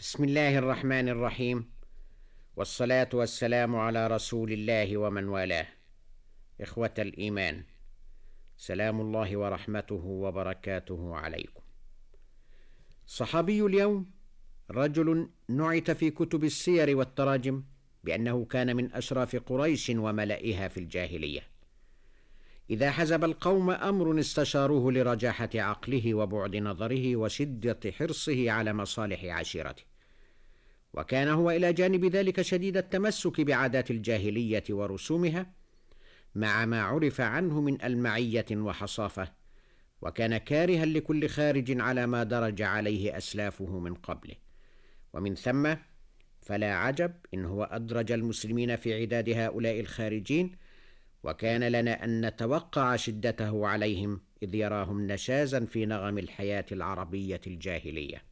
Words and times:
بسم 0.00 0.24
الله 0.24 0.58
الرحمن 0.58 1.08
الرحيم. 1.08 1.70
والصلاة 2.56 3.08
والسلام 3.14 3.76
على 3.76 4.06
رسول 4.06 4.52
الله 4.52 4.96
ومن 4.96 5.28
والاه. 5.28 5.66
إخوة 6.60 6.94
الإيمان 6.98 7.64
سلام 8.56 9.00
الله 9.00 9.36
ورحمته 9.36 10.04
وبركاته 10.04 11.16
عليكم. 11.16 11.62
صحابي 13.06 13.62
اليوم 13.62 14.10
رجل 14.70 15.28
نعت 15.48 15.90
في 15.90 16.10
كتب 16.10 16.44
السير 16.44 16.96
والتراجم 16.96 17.62
بأنه 18.04 18.44
كان 18.44 18.76
من 18.76 18.94
أشراف 18.94 19.36
قريش 19.36 19.90
وملئها 19.90 20.68
في 20.68 20.80
الجاهلية. 20.80 21.42
إذا 22.70 22.90
حزب 22.90 23.24
القوم 23.24 23.70
أمر 23.70 24.20
استشاروه 24.20 24.92
لرجاحة 24.92 25.50
عقله 25.54 26.14
وبعد 26.14 26.56
نظره 26.56 27.16
وشدة 27.16 27.80
حرصه 27.98 28.50
على 28.50 28.72
مصالح 28.72 29.24
عشيرته. 29.24 29.89
وكان 30.94 31.28
هو 31.28 31.50
إلى 31.50 31.72
جانب 31.72 32.04
ذلك 32.04 32.42
شديد 32.42 32.76
التمسك 32.76 33.40
بعادات 33.40 33.90
الجاهلية 33.90 34.64
ورسومها 34.70 35.46
مع 36.34 36.64
ما 36.64 36.82
عرف 36.82 37.20
عنه 37.20 37.60
من 37.60 37.82
ألمعية 37.82 38.46
وحصافة 38.52 39.32
وكان 40.02 40.36
كارها 40.36 40.84
لكل 40.84 41.28
خارج 41.28 41.80
على 41.80 42.06
ما 42.06 42.22
درج 42.22 42.62
عليه 42.62 43.16
أسلافه 43.16 43.78
من 43.78 43.94
قبله. 43.94 44.34
ومن 45.12 45.34
ثم 45.34 45.74
فلا 46.40 46.74
عجب 46.74 47.12
إن 47.34 47.44
هو 47.44 47.64
أدرج 47.64 48.12
المسلمين 48.12 48.76
في 48.76 49.00
عداد 49.00 49.28
هؤلاء 49.28 49.80
الخارجين 49.80 50.56
وكان 51.22 51.64
لنا 51.64 52.04
أن 52.04 52.26
نتوقع 52.26 52.96
شدته 52.96 53.66
عليهم 53.66 54.20
إذ 54.42 54.54
يراهم 54.54 55.06
نشازا 55.06 55.64
في 55.64 55.86
نغم 55.86 56.18
الحياة 56.18 56.66
العربية 56.72 57.40
الجاهلية. 57.46 58.29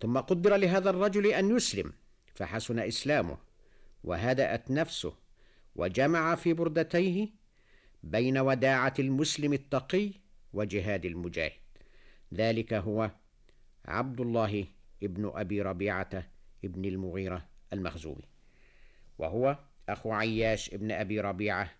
ثم 0.00 0.18
قدر 0.18 0.56
لهذا 0.56 0.90
الرجل 0.90 1.26
أن 1.26 1.56
يسلم 1.56 1.92
فحسن 2.34 2.78
إسلامه 2.78 3.38
وهدأت 4.04 4.70
نفسه 4.70 5.14
وجمع 5.76 6.34
في 6.34 6.52
بردتيه 6.52 7.28
بين 8.02 8.38
وداعة 8.38 8.94
المسلم 8.98 9.52
التقي 9.52 10.12
وجهاد 10.52 11.04
المجاهد. 11.04 11.52
ذلك 12.34 12.72
هو 12.72 13.10
عبد 13.84 14.20
الله 14.20 14.66
ابن 15.02 15.32
أبي 15.34 15.62
ربيعة 15.62 16.30
ابن 16.64 16.84
المغيرة 16.84 17.46
المخزومي 17.72 18.28
وهو 19.18 19.58
أخو 19.88 20.12
عياش 20.12 20.74
ابن 20.74 20.90
أبي 20.90 21.20
ربيعة 21.20 21.70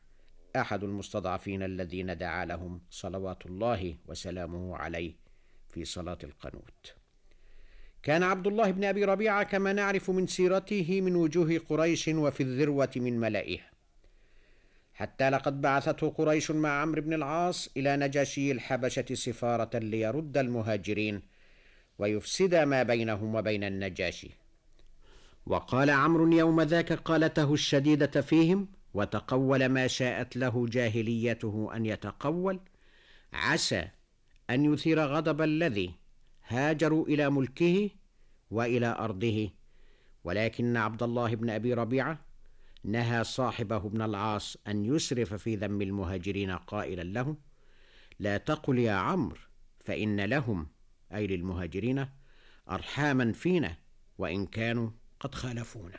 أحد 0.57 0.84
المستضعفين 0.84 1.62
الذين 1.62 2.19
دعا 2.19 2.45
لهم 2.45 2.81
صلوات 2.91 3.47
الله 3.47 3.97
وسلامه 4.07 4.77
عليه 4.77 5.15
في 5.69 5.84
صلاة 5.84 6.19
القنوت. 6.25 7.00
كان 8.03 8.23
عبد 8.23 8.47
الله 8.47 8.70
بن 8.70 8.84
أبي 8.84 9.05
ربيعة 9.05 9.43
كما 9.43 9.73
نعرف 9.73 10.11
من 10.11 10.27
سيرته 10.27 11.01
من 11.01 11.17
وجوه 11.17 11.61
قريش 11.69 12.09
وفي 12.09 12.43
الذروة 12.43 12.91
من 12.97 13.20
ملائها 13.20 13.70
حتى 14.95 15.31
لقد 15.31 15.61
بعثته 15.61 16.11
قريش 16.11 16.51
مع 16.51 16.81
عمرو 16.81 17.03
بن 17.03 17.12
العاص 17.12 17.69
إلى 17.77 17.97
نجاشي 17.97 18.53
الحبشة 18.53 19.15
سفارة 19.15 19.78
ليرد 19.78 20.39
المهاجرين 20.39 21.23
ويفسد 21.98 22.55
ما 22.55 22.83
بينهم 22.83 23.34
وبين 23.34 23.65
النجاشي. 23.65 24.31
وقال 25.47 25.91
عمرو 25.91 26.33
يوم 26.33 26.61
ذاك 26.61 26.93
قالته 26.93 27.55
الشديدة 27.55 28.21
فيهم 28.21 28.69
وتقول 28.95 29.67
ما 29.67 29.87
شاءت 29.87 30.37
له 30.37 30.67
جاهليته 30.67 31.71
أن 31.77 31.87
يتقول 31.87 32.61
عسى 33.33 33.89
أن 34.51 34.73
يثير 34.73 35.01
غضب 35.01 35.43
الذي 35.43 35.95
هاجروا 36.51 37.06
إلى 37.06 37.31
ملكه 37.31 37.91
وإلى 38.51 38.97
أرضه. 38.98 39.51
ولكن 40.25 40.77
عبد 40.77 41.03
الله 41.03 41.34
بن 41.34 41.51
أبي 41.51 41.75
ربيعة 41.75 42.19
نهى 42.84 43.25
صاحبه 43.25 43.77
ابن 43.77 44.03
العاص 44.03 44.56
أن 44.69 44.84
يسرف 44.84 45.34
في 45.34 45.56
ذم 45.56 45.83
المهاجرين 45.83 46.50
قائلا 46.50 47.03
له 47.03 47.37
لا 48.19 48.37
تقل 48.37 48.78
يا 48.78 48.93
عمرو 48.93 49.38
فإن 49.84 50.21
لهم 50.21 50.66
أي 51.15 51.27
للمهاجرين 51.27 52.06
ارحاما 52.71 53.32
فينا 53.32 53.77
وإن 54.19 54.47
كانوا 54.47 54.91
قد 55.21 55.34
خالفونا. 55.34 55.99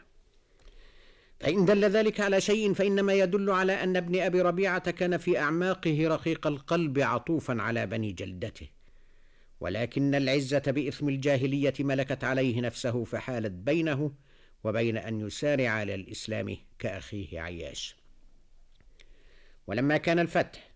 فإن 1.39 1.65
دل 1.65 1.85
ذلك 1.85 2.19
على 2.19 2.41
شيء 2.41 2.73
فإنما 2.73 3.13
يدل 3.13 3.49
على 3.49 3.83
أن 3.83 3.95
ابن 3.95 4.19
أبي 4.19 4.41
ربيعة 4.41 4.91
كان 4.91 5.17
في 5.17 5.39
أعماقه 5.39 6.07
رقيق 6.07 6.47
القلب 6.47 6.99
عطوفا 6.99 7.61
على 7.61 7.85
بني 7.85 8.11
جلدته. 8.11 8.67
ولكن 9.61 10.15
العزة 10.15 10.63
بإثم 10.67 11.09
الجاهلية 11.09 11.73
ملكت 11.79 12.23
عليه 12.23 12.61
نفسه 12.61 13.03
فحالت 13.03 13.51
بينه 13.51 14.11
وبين 14.63 14.97
أن 14.97 15.27
يسارع 15.27 15.69
على 15.69 15.95
الاسلام 15.95 16.57
كأخيه 16.79 17.41
عياش. 17.41 17.95
ولما 19.67 19.97
كان 19.97 20.19
الفتح 20.19 20.71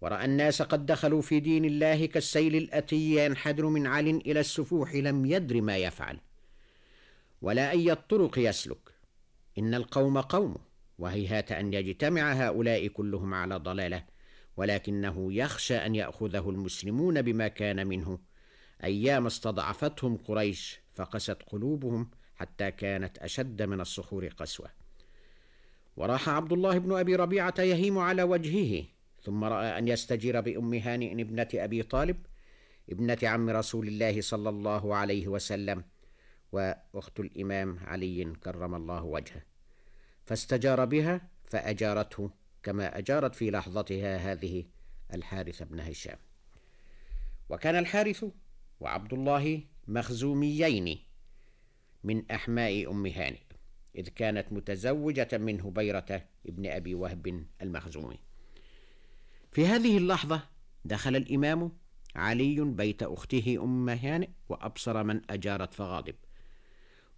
ورأى 0.00 0.24
الناس 0.24 0.62
قد 0.62 0.86
دخلوا 0.86 1.22
في 1.22 1.40
دين 1.40 1.64
الله 1.64 2.06
كالسيل 2.06 2.56
الأتي 2.56 3.24
ينحدر 3.24 3.66
من 3.66 3.86
عل 3.86 4.08
إلى 4.08 4.40
السفوح 4.40 4.94
لم 4.94 5.26
يدر 5.26 5.60
ما 5.60 5.76
يفعل. 5.76 6.18
ولا 7.42 7.70
أي 7.70 7.92
الطرق 7.92 8.38
يسلك. 8.38 8.90
إن 9.58 9.74
القوم 9.74 10.20
قومه 10.20 10.60
وهيهات 10.98 11.52
أن 11.52 11.74
يجتمع 11.74 12.32
هؤلاء 12.32 12.86
كلهم 12.86 13.34
على 13.34 13.56
ضلالة. 13.56 14.13
ولكنه 14.56 15.32
يخشى 15.32 15.76
أن 15.76 15.94
يأخذه 15.94 16.50
المسلمون 16.50 17.22
بما 17.22 17.48
كان 17.48 17.86
منه. 17.86 18.18
أيام 18.84 19.26
استضعفتهم 19.26 20.16
قريش 20.16 20.80
فقست 20.94 21.38
قلوبهم 21.46 22.10
حتى 22.34 22.70
كانت 22.70 23.18
أشد 23.18 23.62
من 23.62 23.80
الصخور 23.80 24.26
قسوة. 24.26 24.70
وراح 25.96 26.28
عبد 26.28 26.52
الله 26.52 26.78
بن 26.78 26.92
أبي 26.92 27.16
ربيعة 27.16 27.54
يهيم 27.58 27.98
على 27.98 28.22
وجهه 28.22 28.84
ثم 29.22 29.44
رأى 29.44 29.78
أن 29.78 29.88
يستجير 29.88 30.40
بأم 30.40 30.74
هانئ 30.74 31.12
ابنة 31.12 31.48
أبي 31.54 31.82
طالب 31.82 32.16
ابنة 32.90 33.18
عم 33.22 33.50
رسول 33.50 33.88
الله 33.88 34.20
صلى 34.20 34.48
الله 34.48 34.94
عليه 34.94 35.28
وسلم 35.28 35.84
وأخت 36.52 37.20
الإمام 37.20 37.78
علي 37.78 38.32
كرم 38.44 38.74
الله 38.74 39.04
وجهه. 39.04 39.42
فاستجار 40.24 40.84
بها 40.84 41.28
فأجارته 41.44 42.30
كما 42.64 42.98
أجارت 42.98 43.34
في 43.34 43.50
لحظتها 43.50 44.16
هذه 44.16 44.64
الحارث 45.14 45.62
بن 45.62 45.80
هشام. 45.80 46.18
وكان 47.48 47.76
الحارث 47.78 48.24
وعبد 48.80 49.12
الله 49.12 49.62
مخزوميين 49.88 50.98
من 52.04 52.30
أحماء 52.30 52.90
أم 52.90 53.06
هانئ 53.06 53.40
إذ 53.96 54.08
كانت 54.08 54.52
متزوجة 54.52 55.28
من 55.32 55.60
هبيره 55.60 56.28
ابن 56.46 56.66
أبي 56.66 56.94
وهب 56.94 57.46
المخزومي. 57.62 58.18
في 59.52 59.66
هذه 59.66 59.98
اللحظة 59.98 60.42
دخل 60.84 61.16
الإمام 61.16 61.72
علي 62.16 62.60
بيت 62.60 63.02
أخته 63.02 63.58
أم 63.62 63.88
هانئ 63.88 64.28
وأبصر 64.48 65.04
من 65.04 65.20
أجارت 65.30 65.74
فغاضب. 65.74 66.14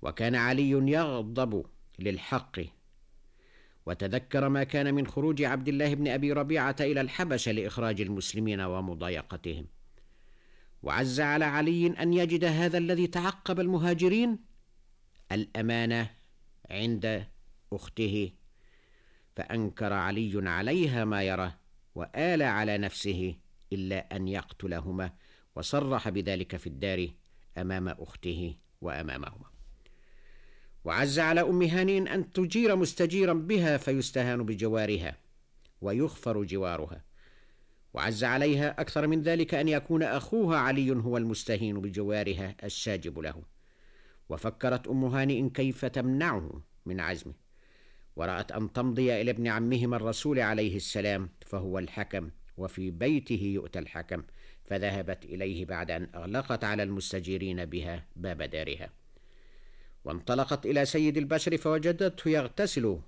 وكان 0.02 0.34
علي 0.34 0.70
يغضب 0.70 1.66
للحق 1.98 2.60
وتذكر 3.86 4.48
ما 4.48 4.64
كان 4.64 4.94
من 4.94 5.06
خروج 5.06 5.42
عبد 5.42 5.68
الله 5.68 5.94
بن 5.94 6.08
أبي 6.08 6.32
ربيعة 6.32 6.76
إلى 6.80 7.00
الحبشه 7.00 7.52
لإخراج 7.52 8.00
المسلمين 8.00 8.60
ومضايقتهم. 8.60 9.66
وعز 10.82 11.20
على 11.20 11.44
علي 11.44 11.86
أن 11.86 12.12
يجد 12.12 12.44
هذا 12.44 12.78
الذي 12.78 13.06
تعقب 13.06 13.60
المهاجرين 13.60 14.38
الأمانة 15.32 16.10
عند 16.70 17.26
أخته 17.72 18.32
فأنكر 19.36 19.92
علي 19.92 20.50
عليها 20.50 21.04
ما 21.04 21.22
يرى 21.22 21.52
وآل 21.94 22.42
على 22.42 22.78
نفسه 22.78 23.36
إلا 23.72 24.16
أن 24.16 24.28
يقتلهما 24.28 25.12
وصرح 25.56 26.08
بذلك 26.08 26.56
في 26.56 26.66
الدار 26.66 27.08
أمام 27.58 27.88
أخته 27.88 28.54
وأمامهما. 28.80 29.55
وعز 30.86 31.18
على 31.18 31.40
أم 31.40 31.62
هانئ 31.62 32.14
أن 32.14 32.32
تجير 32.32 32.76
مستجيرا 32.76 33.32
بها 33.32 33.76
فيستهان 33.76 34.46
بجوارها 34.46 35.16
ويغفر 35.80 36.42
جوارها. 36.42 37.04
وعز 37.94 38.24
عليها 38.24 38.80
أكثر 38.80 39.06
من 39.06 39.22
ذلك 39.22 39.54
أن 39.54 39.68
يكون 39.68 40.02
أخوها 40.02 40.58
علي 40.58 40.90
هو 40.90 41.16
المستهين 41.16 41.80
بجوارها 41.80 42.56
الشاجب 42.64 43.18
له. 43.18 43.42
وفكرت 44.28 44.88
أم 44.88 45.04
هانئ 45.04 45.48
كيف 45.48 45.84
تمنعه 45.84 46.62
من 46.86 47.00
عزمه. 47.00 47.34
ورأت 48.16 48.52
أن 48.52 48.72
تمضي 48.72 49.20
إلى 49.20 49.30
ابن 49.30 49.46
عمهما 49.46 49.96
الرسول 49.96 50.40
عليه 50.40 50.76
السلام 50.76 51.30
فهو 51.46 51.78
الحكم 51.78 52.30
وفي 52.56 52.90
بيته 52.90 53.42
يؤتى 53.54 53.78
الحكم 53.78 54.22
فذهبت 54.64 55.24
إليه 55.24 55.64
بعد 55.64 55.90
أن 55.90 56.08
أغلقت 56.14 56.64
على 56.64 56.82
المستجيرين 56.82 57.64
بها 57.64 58.04
باب 58.16 58.42
دارها. 58.42 59.05
وانطلقت 60.06 60.66
إلى 60.66 60.84
سيد 60.84 61.16
البشر 61.16 61.56
فوجدته 61.56 62.28
يغتسل 62.28 63.00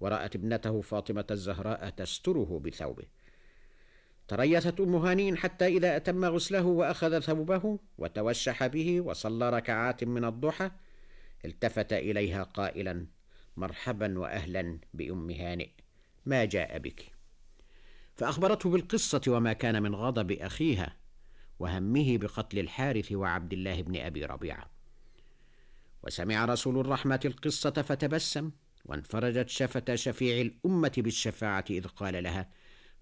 ورأت 0.00 0.36
ابنته 0.36 0.80
فاطمة 0.80 1.24
الزهراء 1.30 1.90
تستره 1.90 2.60
بثوبه. 2.64 3.04
تريثت 4.28 4.80
أم 4.80 4.96
هانئ 4.96 5.36
حتى 5.36 5.66
إذا 5.66 5.96
أتم 5.96 6.24
غسله 6.24 6.66
وأخذ 6.66 7.20
ثوبه 7.20 7.78
وتوشح 7.98 8.66
به 8.66 9.00
وصلى 9.00 9.50
ركعات 9.50 10.04
من 10.04 10.24
الضحى 10.24 10.70
التفت 11.44 11.92
إليها 11.92 12.42
قائلا 12.42 13.06
مرحبا 13.56 14.18
وأهلا 14.18 14.78
بأم 14.94 15.30
هانئ 15.30 15.68
ما 16.26 16.44
جاء 16.44 16.78
بك؟ 16.78 17.12
فأخبرته 18.16 18.70
بالقصة 18.70 19.20
وما 19.28 19.52
كان 19.52 19.82
من 19.82 19.94
غضب 19.94 20.32
أخيها 20.32 20.96
وهمه 21.58 22.18
بقتل 22.18 22.58
الحارث 22.58 23.12
وعبد 23.12 23.52
الله 23.52 23.82
بن 23.82 23.96
أبي 23.96 24.24
ربيعة. 24.24 24.77
وسمع 26.02 26.44
رسول 26.44 26.78
الرحمة 26.78 27.20
القصة 27.24 27.70
فتبسم 27.70 28.50
وانفرجت 28.84 29.48
شفة 29.48 29.94
شفيع 29.94 30.40
الأمة 30.40 30.92
بالشفاعة 30.96 31.64
إذ 31.70 31.86
قال 31.86 32.22
لها 32.22 32.50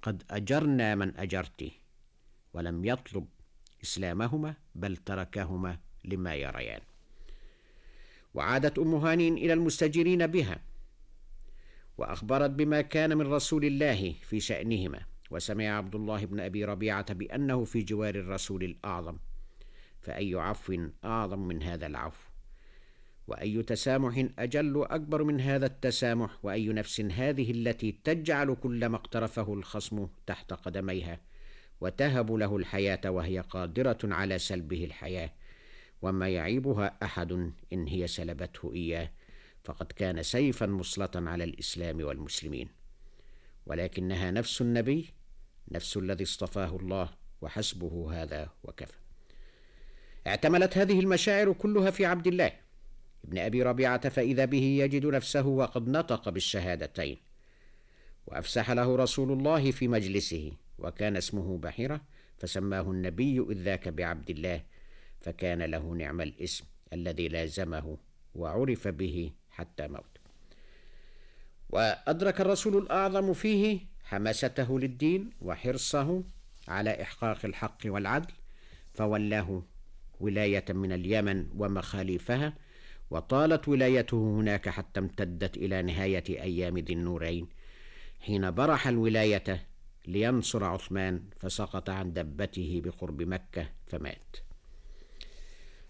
قد 0.03 0.23
أجرنا 0.31 0.95
من 0.95 1.17
أجرت 1.17 1.71
ولم 2.53 2.85
يطلب 2.85 3.29
إسلامهما 3.83 4.55
بل 4.75 4.97
تركهما 4.97 5.79
لما 6.05 6.35
يريان. 6.35 6.81
وعادت 8.35 8.79
أم 8.79 8.95
هاني 8.95 9.29
إلى 9.29 9.53
المستجيرين 9.53 10.27
بها 10.27 10.61
وأخبرت 11.99 12.51
بما 12.51 12.81
كان 12.81 13.19
من 13.19 13.27
رسول 13.27 13.65
الله 13.65 14.15
في 14.23 14.41
شأنهما 14.41 15.07
وسمع 15.31 15.65
عبد 15.65 15.95
الله 15.95 16.25
بن 16.25 16.41
أبي 16.41 16.65
ربيعة 16.65 17.15
بأنه 17.15 17.65
في 17.65 17.83
جوار 17.83 18.15
الرسول 18.15 18.65
الأعظم. 18.65 19.17
فأي 20.01 20.35
عفو 20.35 20.89
أعظم 21.05 21.39
من 21.39 21.63
هذا 21.63 21.87
العفو؟ 21.87 22.36
وأي 23.29 23.63
تسامح 23.63 24.29
أجل 24.39 24.87
اكبر 24.91 25.25
من 25.25 25.41
هذا 25.41 25.67
التسامح 25.67 26.39
وأي 26.43 26.69
نفس 26.69 27.01
هذه 27.01 27.51
التي 27.51 27.93
تجعل 28.05 28.55
كل 28.55 28.87
ما 28.87 28.97
اقترفه 28.97 29.55
الخصم 29.55 30.09
تحت 30.27 30.53
قدميها 30.53 31.21
وتهب 31.81 32.33
له 32.33 32.57
الحياة 32.57 33.11
وهي 33.11 33.41
قادرة 33.41 33.99
على 34.05 34.39
سلبه 34.39 34.85
الحياة. 34.85 35.31
وما 36.03 36.29
يعيبها 36.29 36.99
أحد 37.03 37.33
إن 37.73 37.87
هي 37.87 38.07
سلبته 38.07 38.73
إياه. 38.75 39.11
فقد 39.65 39.93
كان 39.93 40.23
سيفا 40.23 40.67
مسلطا 40.67 41.25
على 41.27 41.45
الإسلام 41.45 42.05
والمسلمين. 42.05 42.69
ولكنها 43.67 44.31
نفس 44.31 44.61
النبي 44.61 45.15
نفس 45.73 45.97
الذي 45.97 46.25
اصطفاه 46.25 46.77
الله 46.77 47.11
وحسبه 47.41 48.23
هذا 48.23 48.51
وكفى. 48.65 48.97
اعتملت 50.27 50.79
هذه 50.79 51.01
المشاعر 51.01 51.53
كلها 51.53 51.91
في 51.91 52.07
عبد 52.07 52.27
الله. 52.27 52.66
ابن 53.27 53.39
أبي 53.39 53.63
ربيعة 53.63 54.09
فإذا 54.09 54.45
به 54.45 54.63
يجد 54.63 55.07
نفسه 55.07 55.47
وقد 55.47 55.89
نطق 55.89 56.29
بالشهادتين. 56.29 57.17
وأفسح 58.27 58.71
له 58.71 58.97
رسول 58.97 59.33
الله 59.33 59.71
في 59.71 59.89
مجلسه 59.89 60.53
وكان 60.79 61.17
اسمه 61.17 61.59
بحيرة 61.59 62.01
فسماه 62.39 62.91
النبي 62.91 63.41
إذ 63.51 63.63
ذاك 63.63 63.89
بعبد 63.89 64.31
الله 64.31 64.63
فكان 65.21 65.63
له 65.63 65.95
نعم 65.95 66.21
الاسم 66.21 66.65
الذي 66.93 67.29
لازمه 67.29 67.97
وعرف 68.35 68.89
به 68.89 69.33
حتى 69.51 69.89
موت. 69.89 70.19
وأدرك 71.71 72.41
الرسول 72.41 72.77
الأعظم 72.77 73.33
فيه 73.33 73.81
حماسته 74.05 74.81
للدين 74.81 75.31
وحرصه 75.41 76.25
على 76.69 77.03
إحقاق 77.03 77.39
الحق 77.45 77.79
والعدل 77.85 78.33
فولاه 78.95 79.63
ولاية 80.21 80.65
من 80.69 80.93
اليمن 80.93 81.47
ومخاليفها 81.57 82.55
وطالت 83.11 83.69
ولايته 83.69 84.17
هناك 84.17 84.69
حتى 84.69 85.01
امتدت 85.01 85.57
إلى 85.57 85.83
نهاية 85.83 86.25
أيام 86.29 86.79
ذي 86.79 86.93
النورين. 86.93 87.49
حين 88.21 88.51
برح 88.51 88.87
الولاية 88.89 89.67
لينصر 90.07 90.65
عثمان 90.65 91.23
فسقط 91.39 91.91
عن 91.91 92.13
دبته 92.13 92.83
بقرب 92.85 93.23
مكة 93.23 93.69
فمات. 93.87 94.37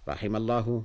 رحم 0.09 0.37
الله 0.37 0.85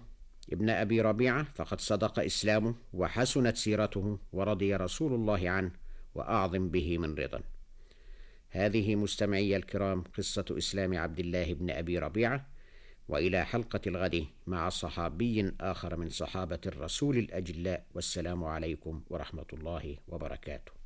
ابن 0.54 0.69
أبي 0.69 1.01
ربيعة 1.01 1.44
فقد 1.44 1.81
صدق 1.81 2.19
إسلامه 2.19 2.75
وحسنت 2.94 3.57
سيرته 3.57 4.19
ورضي 4.34 4.75
رسول 4.75 5.13
الله 5.13 5.50
عنه 5.50 5.72
وأعظم 6.16 6.69
به 6.69 6.98
من 6.98 7.16
رضا. 7.16 7.42
هذه 8.50 8.95
مستمعي 8.95 9.56
الكرام 9.56 10.04
قصة 10.18 10.45
إسلام 10.51 10.98
عبد 10.98 11.19
الله 11.19 11.54
بن 11.54 11.69
أبي 11.69 12.00
ربيعة. 12.00 12.48
وإلى 13.12 13.46
حلقة 13.46 13.81
الغد 13.88 14.25
مع 14.48 14.69
صحابي 14.69 15.52
آخر 15.62 15.96
من 15.96 16.10
صحابة 16.10 16.60
الرسول 16.66 17.18
الأجلاء 17.18 17.86
والسلام 17.94 18.44
عليكم 18.44 19.02
ورحمة 19.10 19.46
الله 19.54 19.98
وبركاته. 20.08 20.81